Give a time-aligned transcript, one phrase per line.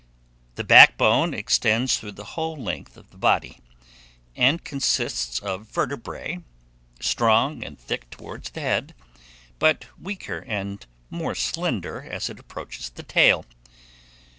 [0.55, 3.59] The backbone extends through the whole length of the body,
[4.35, 6.39] and consists of vertebrae,
[6.99, 8.95] strong and thick towards the head,
[9.59, 13.45] but weaker and more slender as it approaches the tail.